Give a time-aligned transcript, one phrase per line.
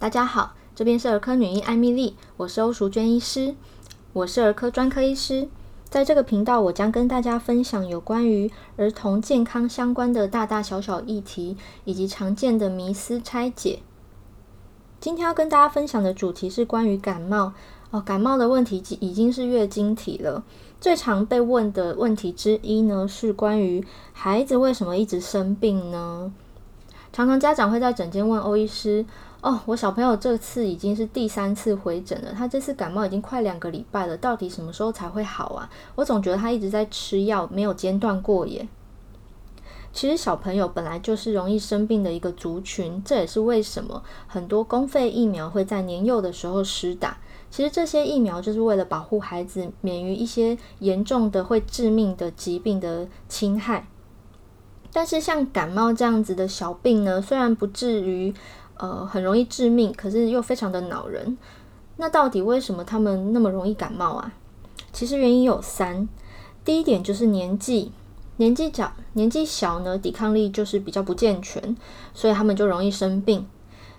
[0.00, 3.56] 大家好，这边是儿科女医艾米丽，我是欧淑娟医师，
[4.12, 5.48] 我是儿科专科医师。
[5.90, 13.80] 在这个频道，我将跟大家分享有关于儿童健康相关的大大小小议题，以及常见的迷思拆解。
[15.00, 17.52] 今天要跟大家分享的主题是关于感冒
[17.90, 20.44] 哦，感冒的问题已经是月经题了。
[20.80, 26.32] 最常被问的问题之一呢，是关于孩子为什么一直生病呢？
[27.12, 29.04] 常常家长会在诊间问欧医师。
[29.40, 35.70] 哦，我小朋友这次已经是第三次回诊了，他这次感冒已经快两个礼拜了，到底什么时候才会好啊？
[35.94, 38.66] 我总觉得他一直在吃药，没有间断过耶。
[39.92, 47.18] 其实小朋友本来就是容易生病的一个族群，这也是为什么很多公费疫苗会在年幼的时候施打。
[47.48, 53.86] 其实这些疫苗就是为了保护孩子免于一些严重的会致命的疾病的侵害。
[54.92, 58.34] 但是像感冒这样子的小病呢，虽然不至于。
[58.78, 61.36] 呃，很容易致命，可是又非常的恼人。
[61.96, 64.32] 那到底为什么他们那么容易感冒啊？
[64.92, 66.08] 其实原因有三。
[66.64, 67.92] 第一点就是年纪，
[68.36, 71.76] 年纪小，年纪小呢，抵抗力就是比较不健全，
[72.14, 73.46] 所以他们就容易生病。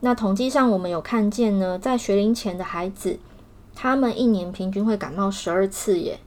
[0.00, 3.18] 那统计上我们有看见呢，在学龄前的孩子，
[3.74, 6.18] 他们一年平均会感冒十二次耶。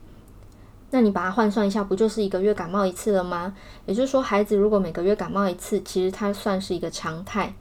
[0.91, 3.55] 那你把它换算一下，不就是一个月感冒一次了吗？
[3.85, 7.53] 也就是说，孩子如果每个月感冒一次，其实它算是一个常态。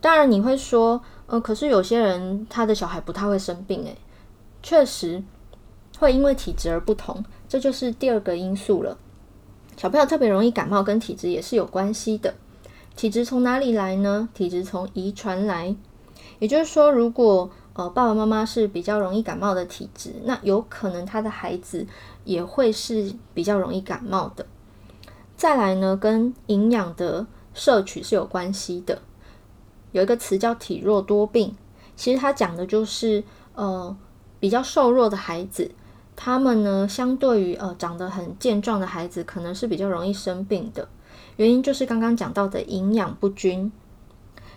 [0.00, 3.96] 当然你会说，呃，可是有些人他的小孩不太会生病，诶，
[4.62, 5.22] 确实
[5.98, 8.96] 会因为体质而不同，这就是第二个因素了。
[9.76, 12.34] 小朋友特别容易感冒，跟体质也是有关系的。
[12.96, 14.28] 体质从哪里来呢？
[14.34, 15.74] 体质从遗传来，
[16.38, 21.86] 也就是说，如果呃爸爸妈妈是比较容易感冒的体质，那有可能他的孩子
[22.24, 24.44] 也会是比较容易感冒的。
[25.36, 29.00] 再来呢，跟营养的摄取是有关系的。
[29.92, 31.54] 有一个词叫体弱多病，
[31.96, 33.22] 其实它讲的就是
[33.54, 33.96] 呃
[34.38, 35.70] 比较瘦弱的孩子，
[36.14, 40.88] 他们呢相对于呃长得很健壮的孩子，可能是比较容易生病的。
[41.36, 43.72] 原因就是刚刚讲到的营养不均。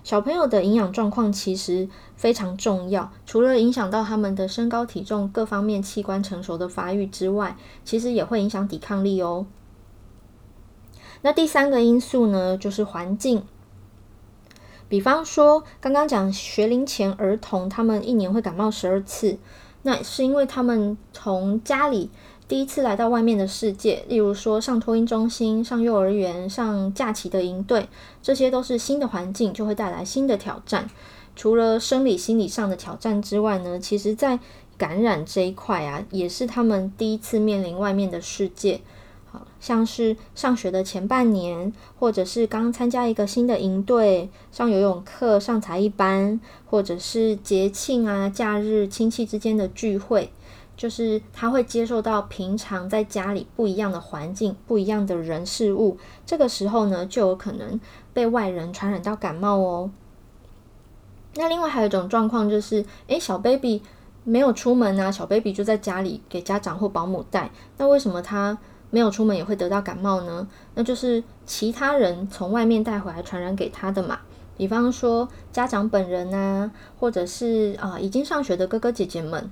[0.04, 7.56] 小朋友的营养状况其实非常重要，除了影响到他们的身高体重各方面器官成熟的发育之外，
[7.86, 9.46] 其实也会影响抵抗力哦。
[11.22, 13.44] 那第三个因素呢，就是环境。
[14.94, 19.40] 比方说，刚刚讲学龄前儿童，他们一年会感冒十二次，
[19.81, 22.12] 那是因为他们从家里
[22.48, 27.90] 第一次来到外面的世界，例如说上托婴中心、上幼儿园、上假期的营队，
[28.22, 30.88] 这些都是新的环境，就会带来新的挑战。
[31.36, 34.38] 除了生理、心理上的挑战之外呢，其实在
[34.78, 38.81] 感染这一块啊，也是他们第一次面临外面的世界。
[39.60, 50.32] 像是上学的前半年，或者是刚参加一个新的营队，上游泳课、上才艺班，或者是节庆啊、假日、亲戚之间的聚会，
[50.76, 57.80] 就是他会接受到平常在家里不一样的环境、不一样的人事物，这个时候呢，就有可能
[58.14, 59.92] 被外人传染到感冒哦。
[61.36, 63.82] 那另外还有一种状况就是，诶，小 baby
[64.24, 68.56] 没有出门啊，小 baby 就在家里给家长或保姆带，那为什么他
[68.94, 70.48] 没有出门也会得到感冒呢？
[70.76, 74.20] 那就是其他人从外面带回来传染给他的嘛。
[74.56, 79.50] 比方说家长本人啊，或者是啊、已经上学的哥哥姐姐们。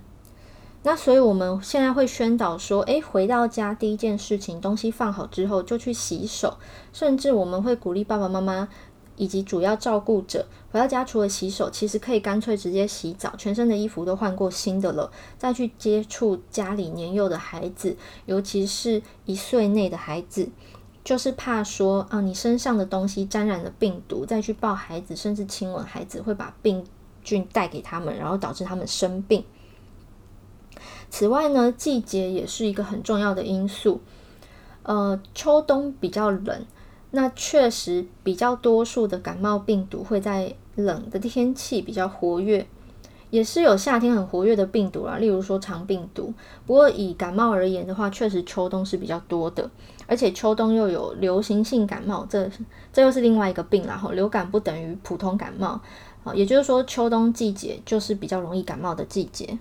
[0.83, 6.57] 那所以我们现在会宣导说，诶，回到家第一件事情，东西放好之后就去洗手，
[6.93, 8.67] 甚至我们会鼓励爸爸妈妈。
[9.17, 17.95] 以及主要照顾者回到家，除了洗手，其实可以干脆直接洗澡，全身的衣服都换过新的了，再去接触家里年幼的孩子，
[18.25, 20.49] 尤其是一岁内的孩子，
[21.03, 26.85] 就是怕说啊，你身上的东西沾染了病毒，再去抱孩子，甚至亲吻孩子，会把病
[27.23, 29.43] 菌带给他们，然后导致他们生病。
[31.09, 34.01] 此外呢，季节也是一个很重要的因素，
[34.83, 36.65] 呃，秋冬比较冷。
[37.11, 42.65] 那确实比较多数的感冒病毒会在冷的天气比较活跃，
[43.29, 46.33] 也是有夏天很活跃的病毒啦，例如说肠病毒。
[46.65, 49.69] 不过以感冒而言的话，确实秋冬是比较多的，
[50.07, 52.49] 而且秋冬又有流行性感冒，这
[52.93, 54.01] 这又是另外一个病啦。
[54.13, 55.81] 流感不等于普通感冒，
[56.33, 59.57] 也就是说秋冬季节就是比较容易感冒的季节。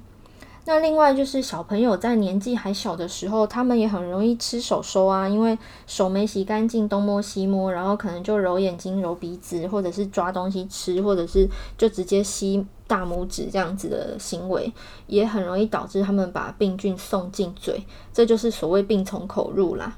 [0.71, 14.73] 那另外就是小朋友在年纪还小的时候，他们也很容易吃手手啊，因为手没洗干净，东摸西摸，然后可能就揉眼睛、揉鼻子，或者是抓东西吃，或者是就直接吸大拇指这样子的行为，
[15.09, 19.97] 也很容易导致他们把病菌送进嘴，这就是所谓病从口入啦。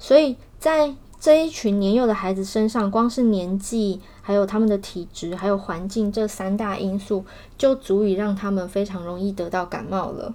[0.00, 7.24] 所以在这一群年幼的孩子身上，光是年纪还有他们的体质，还有环境这三大因素，
[7.58, 10.32] 就足以让他们非常容易得到感冒了。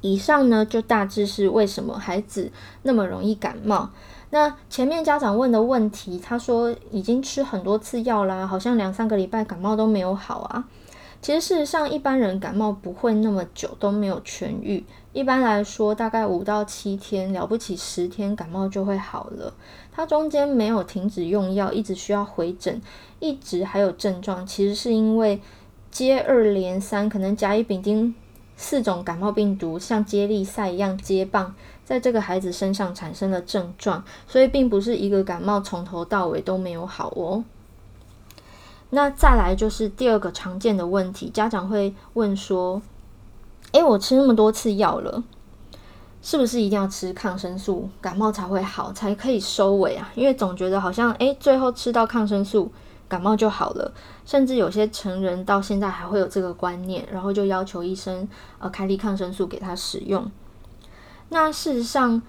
[0.00, 2.52] 以上呢，就大致是为什么孩子
[2.82, 3.90] 那么容易感冒。
[4.30, 10.64] 那前面家长问的问题，他说已经吃很多次药啦，好像两三个礼拜感冒都没有好啊。
[11.24, 14.84] 其实事实上，一般人感冒不会那么久都没有痊愈。
[15.14, 19.54] 一般来说，大概五到七天，了不起十天，感冒就会好了。
[19.90, 22.78] 它中间没有停止用药，一直需要回诊，
[23.20, 25.40] 一直还有症状，其实是因为
[25.90, 28.14] 接二连三，可能甲乙丙丁
[28.54, 31.54] 四种感冒病毒像接力赛一样接棒，
[31.86, 37.42] 在这个孩子身上产生了症状，所以并不是一个感冒从头到尾都没有好哦。
[38.94, 42.80] 那再来就是第二个常见的问题，家长会问说
[43.72, 45.24] ：“诶，我吃那么多次药了，
[46.22, 50.12] 是不是一定要吃抗生素，感冒才会好，才可以收尾啊？
[50.14, 52.70] 因为总觉得好像，诶，最后吃到抗生素，
[53.08, 53.92] 感冒就好了。
[54.24, 58.28] 甚至有些成人到现在还会有这个观念，然后就要求医生
[58.60, 60.30] 呃开立抗生素给他使用。
[61.30, 62.22] 那事实上，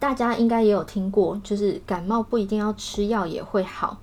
[0.00, 3.98] 大家应该也有听过，就是感冒不一定要吃药也会好。”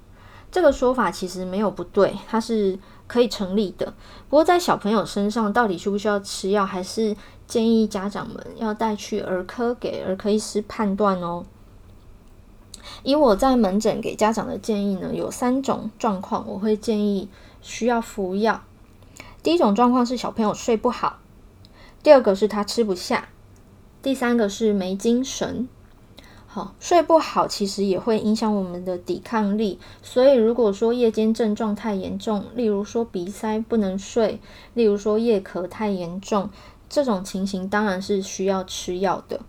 [0.55, 3.93] 这个说法其实没有不对，它是可以成立的。
[4.29, 7.13] 不过在小朋友身上，到底需不需要吃药，还是
[7.45, 11.43] 建议家长们要带去儿科给儿科医师判断哦。
[13.03, 17.27] 以我在门诊给家长的建议呢，有三种状况，我会建议
[17.61, 18.63] 需要服药。
[19.43, 21.19] 第一种状况是小朋友睡不好，
[22.01, 23.27] 第二个是他吃不下，
[24.01, 25.67] 第三个是没精神。
[26.55, 34.39] 好，睡不好其实也会影响我们的抵抗力，所以如果说夜间症状太严重，例如说鼻塞不能睡，
[34.73, 36.49] 例如说夜咳太严重，
[36.87, 39.41] 这种情形当然是需要吃药的。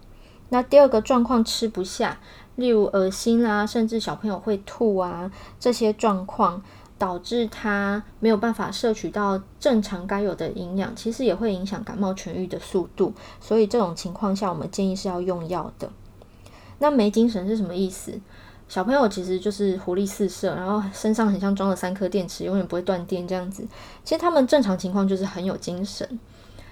[0.48, 2.18] 那第二个状况吃不下，
[2.56, 5.30] 例如恶心啊，甚至小朋友会吐啊，
[5.60, 6.60] 这些状况
[6.98, 13.12] 导致他没有办法摄取到正常该有的营养，其实也会影响感冒痊愈的速度。
[13.40, 15.88] 所以这种情况下，我们建议是要用药的。
[16.78, 18.12] 那没精神是什么意思？
[18.68, 23.64] 小朋友其实就是活力四射，然后身上很像装了三颗电池，永远不会断电这样子。
[24.02, 26.18] 其实他们正常情况就是很有精神，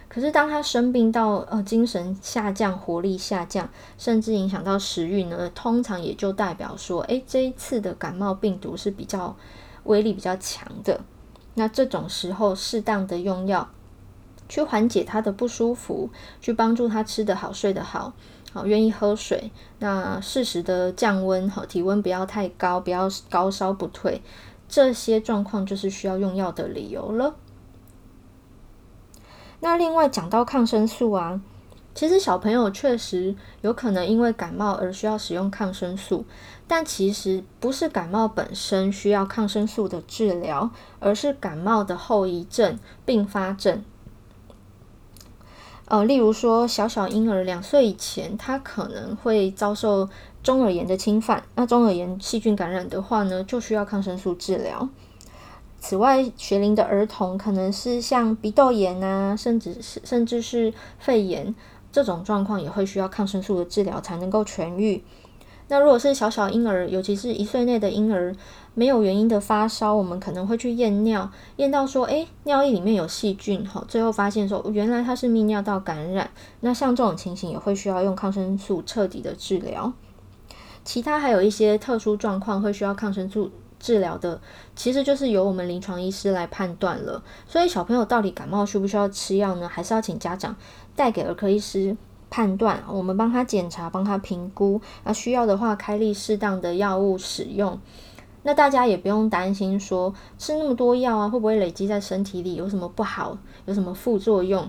[0.08, 9.36] 可是当他生病到呃精神下降、活力下降，甚至影响到食欲呢，通常也就代表说，诶，这一次的感冒病毒是比较
[9.84, 11.00] 威力比较强的。
[11.54, 13.68] 那这种时候，适当的用药
[14.48, 16.10] 去缓解他的不舒服，
[16.40, 18.12] 去帮助他吃得好、睡得好。
[18.54, 24.22] 好，愿意喝水，那适时的降温，好，体温不要太高，不要高烧不退，
[24.68, 27.34] 这些状况就是需要用药的理由了。
[29.58, 31.40] 那另外讲到抗生素啊，
[31.96, 36.24] 其实小朋友确实有可能因为感冒而需要使用抗生素，
[36.68, 40.70] 但其实不是感冒本身需要抗生素的治疗，
[41.00, 43.82] 而是感冒的后遗症、并发症。
[45.86, 50.08] 呃，例如说，小小婴儿两岁以前，他可能会遭受
[50.42, 51.42] 中耳炎的侵犯。
[51.56, 54.88] 那中耳炎细菌感染的话呢，就需要抗生素治疗。
[55.78, 61.54] 此外，学龄的儿童可能是像鼻窦炎啊，甚至是甚至是肺炎
[61.92, 65.04] 这种状况，也会需要抗生素的治疗才能够痊愈。
[65.68, 68.34] 那如果是小小婴儿，尤其是一岁内的婴儿，
[68.74, 76.30] 没有原因的发烧，我们可能会去验尿，验到说，诶，尿液里面有细菌，好，最后发现说，原来它是泌尿道感染。
[76.60, 79.92] 那像这种情形，也会需要用抗生素彻底的治疗。
[80.84, 83.50] 其他还有一些特殊状况会需要抗生素
[83.80, 84.38] 治疗的，
[84.76, 87.22] 其实就是由我们临床医师来判断了。
[87.48, 89.66] 所以小朋友到底感冒需不需要吃药呢？
[89.66, 90.54] 还是要请家长
[90.94, 91.96] 带给儿科医师。
[92.34, 97.78] 判断，我们帮他检查，帮他评估，那需要的话开立适当的药物使用。
[98.42, 104.68] 那大家也不用担心说吃那么多药啊，会不会累积在身体里有什么不好，有什么副作用？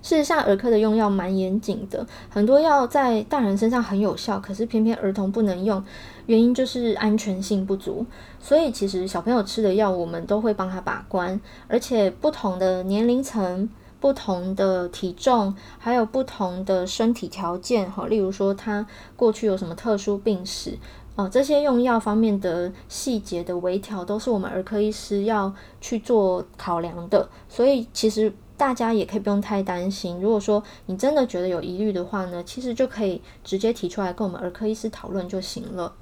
[0.00, 5.84] 事实上，儿科的用药蛮严谨的，很多药在大人身上很有效，可是偏偏儿童不能用，
[6.24, 8.06] 原因就是安全性不足。
[8.40, 11.38] 所以其实小朋友吃的药，我们都会帮他把关，
[11.68, 13.68] 而且不同的年龄层。
[14.02, 20.76] 不同的体重，还有不同的身体条件，哈，例如说他过去有什么特殊病史，
[21.14, 27.28] 哦，这些用药方面的细节的微调，都是我们儿科医师要去做考量的。
[27.48, 30.20] 所以其实大家也可以不用太担心。
[30.20, 35.92] 如果说你真的觉得有疑虑的话呢，其实就可以直接提出来跟我们儿科医师讨论就行了。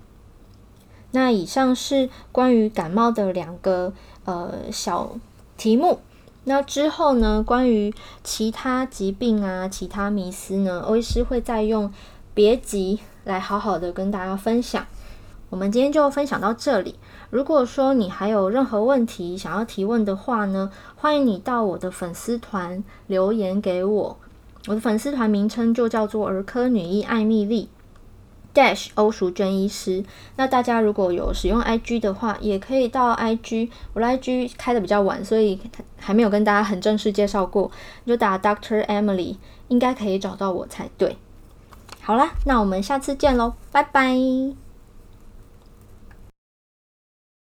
[1.10, 3.92] 那以上是关于感冒的两个
[4.24, 5.10] 呃小
[5.58, 5.98] 题目。
[6.44, 7.94] 那之后呢，关于
[8.24, 11.92] 其他疾病啊、其他迷思呢，欧医师会再用
[12.32, 14.86] 别集来好好的跟大家分享。
[15.50, 16.94] 我们今天就分享到这里。
[17.28, 24.16] 如果说你还有任何问题想要提问的话呢，欢迎你到我的粉丝团留言给我。
[24.66, 27.68] 我的粉丝团名称就叫做儿科女医艾蜜莉
[28.54, 30.04] Dash 欧淑娟医师。
[30.36, 33.70] 那大家如果有使用 IG 的话，也可以到 IG。
[33.92, 35.60] 我的 IG 开的比较晚，所以
[35.98, 37.70] 还没有跟大家很正式介绍过。
[38.04, 39.36] 你就打 Doctor Emily，
[39.68, 41.16] 应该可以找到我才对。
[42.02, 44.69] 好啦，那我们下次见喽，拜拜。